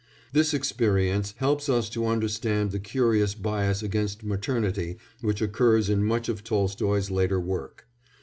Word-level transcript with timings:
This 0.33 0.51
experience 0.55 1.35
helps 1.37 1.69
us 1.69 1.87
to 1.91 2.07
understand 2.07 2.71
the 2.71 2.79
curious 2.79 3.35
bias 3.35 3.83
against 3.83 4.23
maternity 4.23 4.97
which 5.21 5.43
occurs 5.43 5.91
in 5.91 6.03
much 6.03 6.27
of 6.27 6.43
Tolstoy's 6.43 7.11
later 7.11 7.39
work. 7.39 7.85